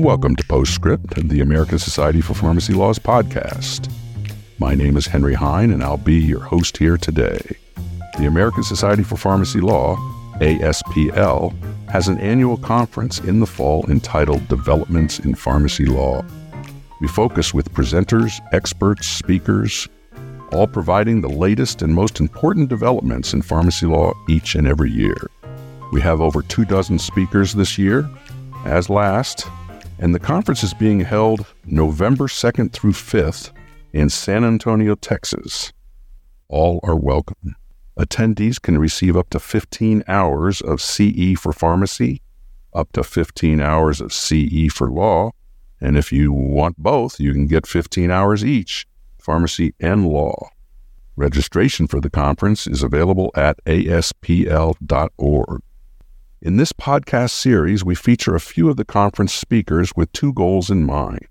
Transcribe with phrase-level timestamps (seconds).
[0.00, 3.92] Welcome to Post-Scrip, the American Society for Pharmacy Law's podcast.
[4.58, 7.58] My name is Henry Hine, and I'll be your host here today.
[8.16, 9.96] The American Society for Pharmacy Law,
[10.38, 11.54] ASPL,
[11.90, 16.24] has an annual conference in the fall entitled Developments in Pharmacy Law.
[17.02, 19.86] We focus with presenters, experts, speakers,
[20.50, 25.30] all providing the latest and most important developments in pharmacy law each and every year.
[25.92, 28.08] We have over two dozen speakers this year,
[28.64, 29.46] as last,
[30.00, 33.52] and the conference is being held November 2nd through 5th
[33.92, 35.74] in San Antonio, Texas.
[36.48, 37.54] All are welcome.
[37.98, 42.22] Attendees can receive up to 15 hours of CE for pharmacy,
[42.72, 45.32] up to 15 hours of CE for law,
[45.82, 48.86] and if you want both, you can get 15 hours each,
[49.18, 50.48] pharmacy and law.
[51.14, 55.60] Registration for the conference is available at aspl.org.
[56.42, 60.70] In this podcast series, we feature a few of the conference speakers with two goals
[60.70, 61.26] in mind.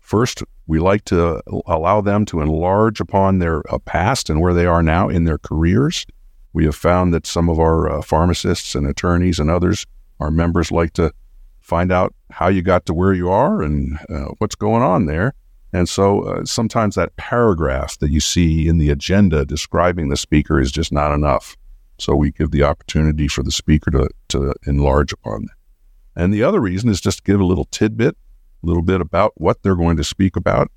[0.00, 4.66] First, we like to allow them to enlarge upon their uh, past and where they
[4.66, 6.04] are now in their careers.
[6.52, 9.86] We have found that some of our uh, pharmacists and attorneys and others,
[10.20, 11.14] our members, like to
[11.62, 15.32] find out how you got to where you are and uh, what's going on there.
[15.72, 20.60] And so uh, sometimes that paragraph that you see in the agenda describing the speaker
[20.60, 21.56] is just not enough.
[21.98, 26.22] So we give the opportunity for the speaker to, to enlarge upon that.
[26.22, 28.16] And the other reason is just to give a little tidbit,
[28.62, 30.70] a little bit about what they're going to speak about,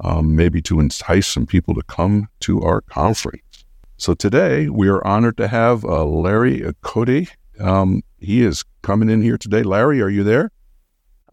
[0.00, 3.64] um, maybe to entice some people to come to our conference.
[3.96, 7.28] So today we are honored to have uh, Larry Cote.
[7.60, 9.62] Um, he is coming in here today.
[9.62, 10.50] Larry, are you there?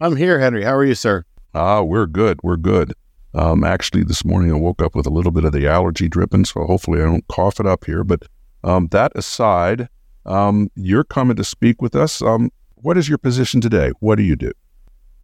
[0.00, 0.64] I'm here, Henry.
[0.64, 1.24] How are you, sir?
[1.54, 2.38] Ah, we're good.
[2.42, 2.94] We're good.
[3.34, 6.44] Um, actually, this morning I woke up with a little bit of the allergy dripping,
[6.44, 8.02] so hopefully I don't cough it up here.
[8.04, 8.22] But
[8.64, 9.88] um, that aside,
[10.26, 12.22] um, you're coming to speak with us.
[12.22, 13.92] Um, what is your position today?
[14.00, 14.52] What do you do?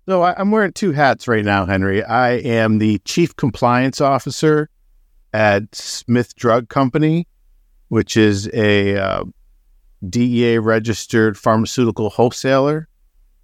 [0.09, 2.03] So I, am wearing two hats right now, Henry.
[2.05, 4.71] I am the chief compliance officer
[5.33, 7.27] at Smith Drug Company,
[7.89, 9.25] which is a uh,
[10.09, 12.89] DEA registered pharmaceutical wholesaler.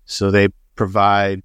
[0.04, 1.42] So they provide,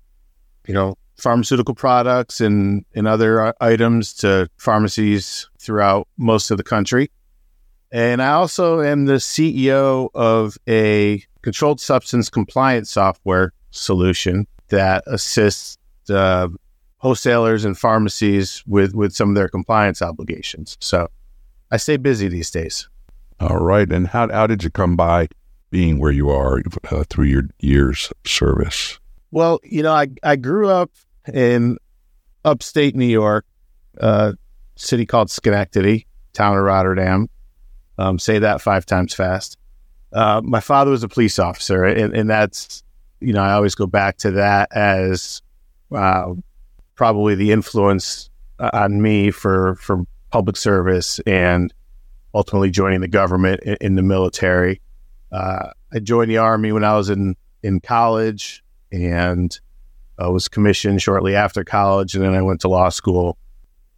[0.67, 6.63] you know, pharmaceutical products and, and other uh, items to pharmacies throughout most of the
[6.63, 7.09] country.
[7.91, 15.77] And I also am the CEO of a controlled substance compliance software solution that assists
[16.09, 16.49] uh,
[16.97, 20.77] wholesalers and pharmacies with, with some of their compliance obligations.
[20.81, 21.07] So
[21.71, 22.89] I stay busy these days.
[23.39, 23.89] All right.
[23.91, 25.27] And how, how did you come by
[25.69, 26.61] being where you are
[26.91, 28.99] uh, through your years of service?
[29.31, 30.91] Well, you know, I, I grew up
[31.31, 31.77] in
[32.43, 33.45] upstate New York,
[33.97, 34.35] a
[34.75, 37.29] city called Schenectady, town of Rotterdam.
[37.97, 39.57] Um, say that five times fast.
[40.13, 42.83] Uh, my father was a police officer, and, and, that's
[43.19, 45.41] you know I always go back to that as
[45.93, 46.33] uh,
[46.95, 51.73] probably the influence uh, on me for for public service and
[52.33, 54.81] ultimately joining the government in, in the military.
[55.31, 59.59] Uh, I joined the army when I was in in college and
[60.23, 63.37] uh, was commissioned shortly after college, and then I went to law school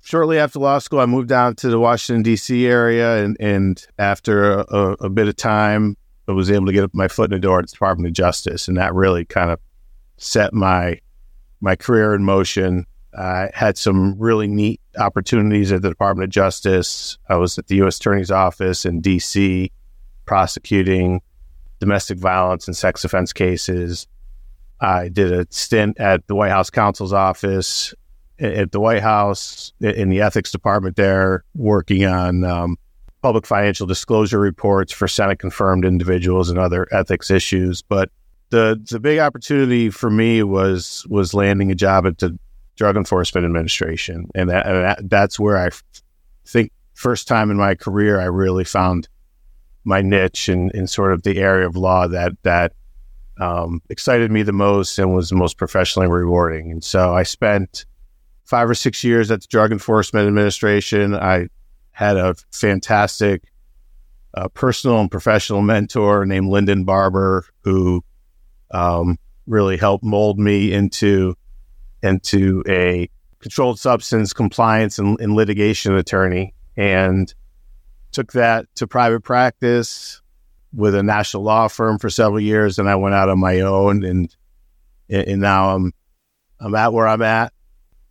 [0.10, 2.66] shortly after law school, I moved down to the Washington D.C.
[2.66, 5.96] area, and and after a, a, bit of time,
[6.28, 8.68] I was able to get my foot in the door at the Department of Justice,
[8.68, 9.60] and that really kind of
[10.18, 11.00] set my
[11.62, 12.88] my career in motion.
[13.16, 17.18] I had some really neat opportunities at the Department of Justice.
[17.30, 17.98] I was at the U.S.
[17.98, 19.72] Attorney's Office in D.C.
[20.26, 21.22] prosecuting
[21.80, 24.08] domestic violence and sex offense cases.
[24.82, 27.94] I did a stint at the White House counsel's office
[28.40, 32.78] at the White House in the ethics department there, working on um,
[33.22, 37.82] public financial disclosure reports for Senate confirmed individuals and other ethics issues.
[37.82, 38.10] But
[38.50, 42.38] the the big opportunity for me was was landing a job at the
[42.76, 45.70] Drug Enforcement Administration, and, that, and that, that's where I
[46.46, 49.08] think first time in my career I really found
[49.84, 52.74] my niche in, in sort of the area of law that that
[53.40, 56.72] um, excited me the most and was the most professionally rewarding.
[56.72, 57.86] And so I spent
[58.50, 61.14] five or six years at the Drug Enforcement Administration.
[61.14, 61.50] I
[61.92, 63.44] had a fantastic
[64.34, 68.04] uh, personal and professional mentor named Lyndon Barber, who
[68.72, 71.36] um, really helped mold me into
[72.02, 73.08] into a
[73.40, 77.32] controlled substance compliance and, and litigation attorney, and
[78.12, 80.24] took that to private practice
[80.74, 82.80] with a national law firm for several years.
[82.80, 84.36] And I went out on my own, and
[85.08, 85.94] and now I'm
[86.60, 87.54] I'm at where I'm at.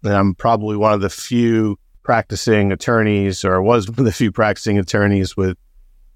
[0.04, 4.78] I'm probably one of the few practicing attorneys, or was one of the few practicing
[4.78, 5.56] attorneys with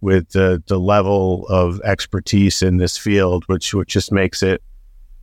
[0.00, 4.62] with the, the level of expertise in this field, which which just makes it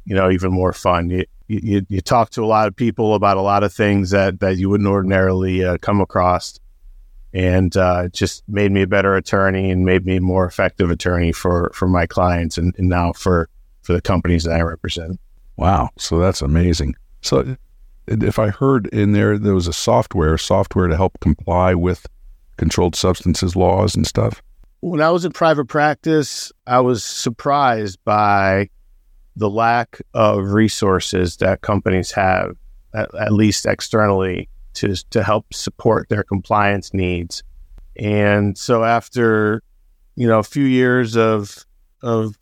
[0.05, 1.09] you know even more fun.
[1.09, 4.39] You, you, you talk to a lot of people about a lot of things that,
[4.39, 6.59] that you wouldn't ordinarily uh, come across.
[7.33, 11.31] And uh, just made me a better attorney and made me a more effective attorney
[11.31, 13.49] for, for my clients and, and now for,
[13.81, 15.19] for the companies that I represent.
[15.57, 15.89] Wow.
[15.97, 16.95] So that's amazing.
[17.21, 17.55] So
[18.09, 22.07] if I heard in there, there was a software, software to help comply with
[22.57, 24.41] controlled substances laws and stuff.
[24.81, 28.69] When I was in private practice, I was surprised by
[29.35, 32.55] the lack of resources that companies have,
[32.93, 37.43] at, at least externally, to, to help support their compliance needs.
[37.97, 39.61] And so after,
[40.15, 41.65] you know, a few years of,
[42.01, 42.35] of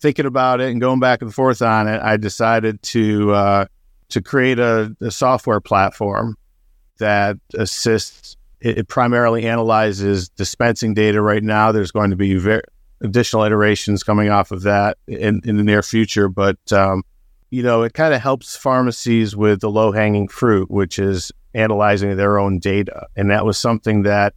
[0.00, 3.64] thinking about it and going back and forth on it, I decided to, uh,
[4.12, 6.36] to create a, a, software platform
[6.98, 8.36] that assists.
[8.60, 11.72] It, it, primarily analyzes dispensing data right now.
[11.72, 12.62] There's going to be very,
[13.02, 16.28] additional iterations coming off of that in, in the near future.
[16.28, 17.02] But, um,
[17.50, 22.16] you know, it kind of helps pharmacies with the low hanging fruit, which is analyzing
[22.16, 23.06] their own data.
[23.16, 24.34] And that was something that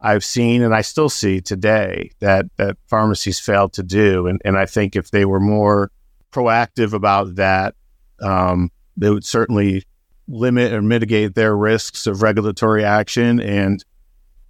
[0.00, 4.26] I've seen and I still see today that, that pharmacies failed to do.
[4.26, 5.92] And, and I think if they were more
[6.32, 7.74] proactive about that,
[8.20, 9.82] um, they would certainly
[10.28, 13.84] limit or mitigate their risks of regulatory action and,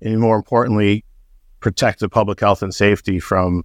[0.03, 1.05] and more importantly,
[1.61, 3.65] protect the public health and safety from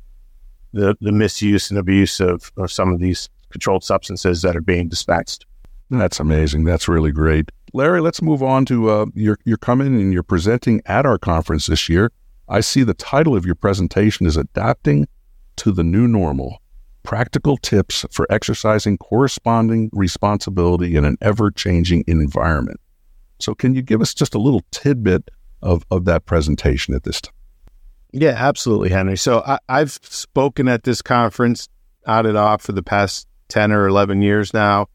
[0.72, 4.88] the, the misuse and abuse of, of some of these controlled substances that are being
[4.88, 5.46] dispensed.
[5.90, 6.64] That's amazing.
[6.66, 7.52] That's really great.
[7.74, 11.66] Larry, let's move on to uh, you're, you're coming and you're presenting at our conference
[11.66, 12.12] this year.
[12.48, 15.08] I see the title of your presentation is Adapting
[15.58, 16.62] to the New Normal
[17.06, 22.80] Practical Tips for Exercising Corresponding Responsibility in an Ever Changing Environment.
[23.40, 25.30] So, can you give us just a little tidbit
[25.62, 27.34] of, of that presentation at this time?
[28.18, 29.18] Yeah, absolutely, Henry.
[29.18, 31.68] So I, have spoken at this conference
[32.08, 34.88] on and off for the past 10 or 11 years now.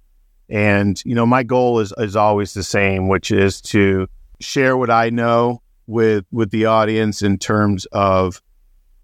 [0.48, 4.08] And, you know, my goal is, is always the same, which is to
[4.40, 8.40] share what I know with, with the audience in terms of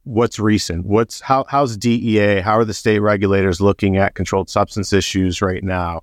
[0.06, 4.92] what's recent, what's, how, how's DEA, how are the state regulators looking at controlled substance
[4.92, 6.02] issues right now?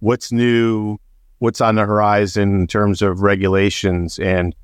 [0.00, 0.98] What's new?
[1.38, 4.54] What's on the horizon in terms of regulations and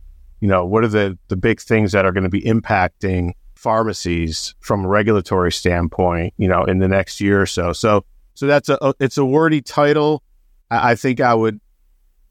[0.40, 4.54] you know, what are the, the big things that are going to be impacting pharmacies
[4.60, 7.72] from a regulatory standpoint, you know, in the next year or so.
[7.72, 8.04] So,
[8.34, 10.22] so that's a, it's a wordy title.
[10.70, 11.60] I, I think I would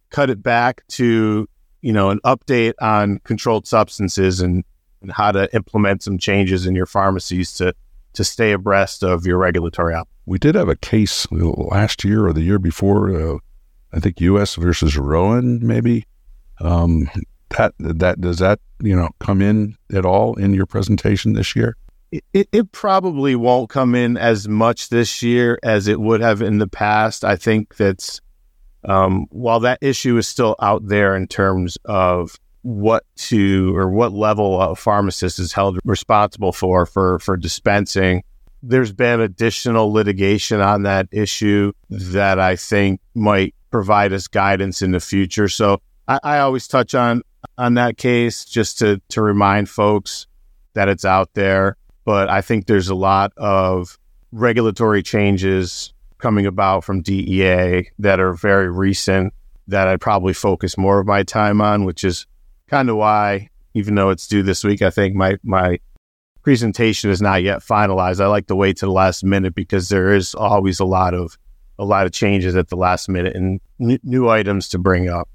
[0.09, 1.49] cut it back to,
[1.81, 4.63] you know, an update on controlled substances and,
[5.01, 7.73] and how to implement some changes in your pharmacies to,
[8.13, 12.33] to stay abreast of your regulatory op- We did have a case last year or
[12.33, 13.37] the year before, uh,
[13.93, 14.55] I think U.S.
[14.55, 16.05] versus Ruan, maybe.
[16.59, 17.09] Um,
[17.49, 21.77] that that does that you know come in at all in your presentation this year?
[22.11, 26.57] It, it probably won't come in as much this year as it would have in
[26.57, 27.25] the past.
[27.25, 28.21] I think that's
[28.85, 34.11] um, while that issue is still out there in terms of what to or what
[34.11, 38.23] level a pharmacist is held responsible for for for dispensing.
[38.63, 44.91] There's been additional litigation on that issue that I think might provide us guidance in
[44.91, 45.47] the future.
[45.47, 47.21] So I, I always touch on
[47.57, 50.27] on that case just to to remind folks
[50.73, 51.77] that it's out there.
[52.05, 53.97] But I think there's a lot of
[54.31, 59.33] regulatory changes coming about from DEA that are very recent
[59.67, 62.25] that I'd probably focus more of my time on, which is
[62.67, 65.79] kind of why, even though it's due this week, I think my my
[66.43, 68.21] presentation is not yet finalized.
[68.21, 71.37] I like to wait to the last minute because there is always a lot of
[71.79, 75.29] a lot of changes at the last minute and n- new items to bring up.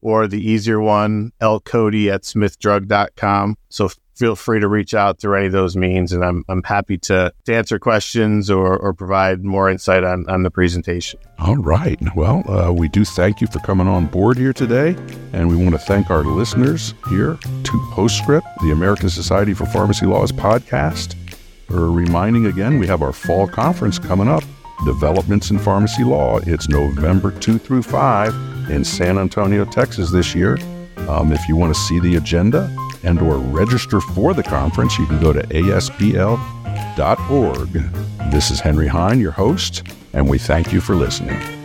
[0.00, 3.56] or the easier one, lcote at smithdrug.com.
[3.68, 6.98] So feel free to reach out through any of those means, and I'm, I'm happy
[6.98, 11.18] to, to answer questions or, or provide more insight on, on the presentation.
[11.38, 11.98] All right.
[12.14, 14.96] Well, uh, we do thank you for coming on board here today,
[15.32, 20.06] and we want to thank our listeners here to Post-Scrip, the American Society for Pharmacy
[20.06, 21.16] Laws podcast.
[21.70, 24.44] or reminding again, we have our fall conference coming up,
[24.84, 26.38] Developments in Pharmacy Law.
[26.44, 30.58] It's November 2 through 5 in San Antonio, Texas this year.
[31.08, 35.06] Um, if you want to see the agenda and or register for the conference, you
[35.06, 36.12] can go to aspl.org.
[38.30, 39.82] This is Henry Hine, your host,
[40.12, 41.61] and we thank you for listening.